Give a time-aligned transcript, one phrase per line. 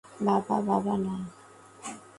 [0.25, 1.15] বাবা, বাবা, না!